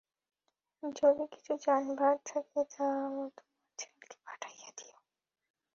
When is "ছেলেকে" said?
3.79-4.17